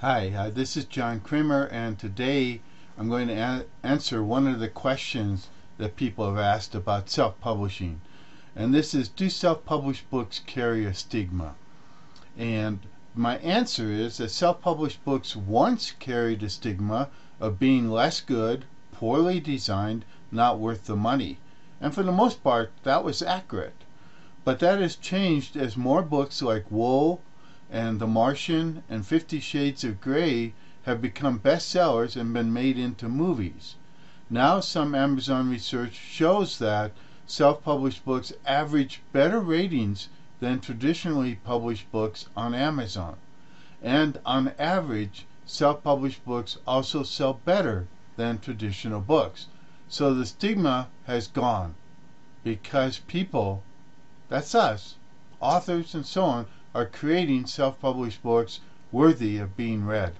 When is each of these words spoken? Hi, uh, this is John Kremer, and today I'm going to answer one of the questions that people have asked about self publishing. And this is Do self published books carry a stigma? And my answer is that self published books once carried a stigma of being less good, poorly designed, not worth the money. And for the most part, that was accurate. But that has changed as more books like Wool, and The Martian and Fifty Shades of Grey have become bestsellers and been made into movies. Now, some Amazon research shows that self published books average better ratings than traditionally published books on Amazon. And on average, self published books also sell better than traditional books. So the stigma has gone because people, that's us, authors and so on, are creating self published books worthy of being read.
Hi, 0.00 0.28
uh, 0.28 0.50
this 0.50 0.76
is 0.76 0.84
John 0.84 1.20
Kremer, 1.20 1.64
and 1.72 1.98
today 1.98 2.60
I'm 2.98 3.08
going 3.08 3.28
to 3.28 3.64
answer 3.82 4.22
one 4.22 4.46
of 4.46 4.60
the 4.60 4.68
questions 4.68 5.48
that 5.78 5.96
people 5.96 6.26
have 6.28 6.38
asked 6.38 6.74
about 6.74 7.08
self 7.08 7.40
publishing. 7.40 8.02
And 8.54 8.74
this 8.74 8.92
is 8.92 9.08
Do 9.08 9.30
self 9.30 9.64
published 9.64 10.10
books 10.10 10.42
carry 10.44 10.84
a 10.84 10.92
stigma? 10.92 11.54
And 12.36 12.80
my 13.14 13.38
answer 13.38 13.90
is 13.90 14.18
that 14.18 14.32
self 14.32 14.60
published 14.60 15.02
books 15.02 15.34
once 15.34 15.92
carried 15.92 16.42
a 16.42 16.50
stigma 16.50 17.08
of 17.40 17.58
being 17.58 17.90
less 17.90 18.20
good, 18.20 18.66
poorly 18.92 19.40
designed, 19.40 20.04
not 20.30 20.58
worth 20.58 20.84
the 20.84 20.96
money. 20.96 21.38
And 21.80 21.94
for 21.94 22.02
the 22.02 22.12
most 22.12 22.44
part, 22.44 22.70
that 22.82 23.02
was 23.02 23.22
accurate. 23.22 23.82
But 24.44 24.58
that 24.58 24.78
has 24.78 24.94
changed 24.94 25.56
as 25.56 25.74
more 25.74 26.02
books 26.02 26.42
like 26.42 26.70
Wool, 26.70 27.22
and 27.70 27.98
The 27.98 28.06
Martian 28.06 28.84
and 28.88 29.04
Fifty 29.04 29.40
Shades 29.40 29.82
of 29.82 30.00
Grey 30.00 30.54
have 30.84 31.02
become 31.02 31.40
bestsellers 31.40 32.16
and 32.16 32.32
been 32.32 32.52
made 32.52 32.78
into 32.78 33.08
movies. 33.08 33.74
Now, 34.30 34.60
some 34.60 34.94
Amazon 34.94 35.50
research 35.50 35.94
shows 35.94 36.58
that 36.58 36.92
self 37.26 37.64
published 37.64 38.04
books 38.04 38.32
average 38.46 39.02
better 39.12 39.40
ratings 39.40 40.08
than 40.38 40.60
traditionally 40.60 41.40
published 41.44 41.90
books 41.90 42.28
on 42.36 42.54
Amazon. 42.54 43.16
And 43.82 44.20
on 44.24 44.52
average, 44.58 45.26
self 45.44 45.82
published 45.82 46.24
books 46.24 46.58
also 46.68 47.02
sell 47.02 47.40
better 47.44 47.88
than 48.16 48.38
traditional 48.38 49.00
books. 49.00 49.48
So 49.88 50.14
the 50.14 50.26
stigma 50.26 50.88
has 51.06 51.26
gone 51.26 51.74
because 52.44 53.00
people, 53.00 53.64
that's 54.28 54.54
us, 54.54 54.94
authors 55.40 55.94
and 55.96 56.06
so 56.06 56.24
on, 56.24 56.46
are 56.76 56.84
creating 56.84 57.46
self 57.46 57.80
published 57.80 58.22
books 58.22 58.60
worthy 58.92 59.38
of 59.38 59.56
being 59.56 59.86
read. 59.86 60.12